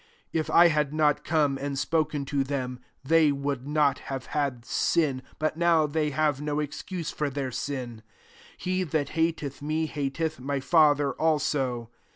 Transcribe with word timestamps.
£2" 0.01 0.03
If 0.39 0.49
I 0.49 0.69
had 0.69 0.95
not 0.95 1.23
come, 1.23 1.59
and 1.59 1.75
^ptOf 1.75 2.09
ken 2.09 2.25
to 2.25 2.43
them, 2.43 2.79
they 3.03 3.31
would 3.31 3.67
not 3.67 3.99
hare 3.99 4.19
had 4.29 4.65
sin: 4.65 5.21
but 5.37 5.57
now 5.57 5.85
they 5.85 6.09
haTe 6.09 6.41
no 6.41 6.59
excuse 6.59 7.11
for 7.11 7.29
their 7.29 7.51
sin. 7.51 8.01
23 8.57 8.57
He 8.57 8.83
that 8.83 9.09
hateth 9.09 9.61
me, 9.61 9.85
hateth 9.85 10.39
my 10.39 10.59
Father 10.59 11.11
also. 11.11 11.91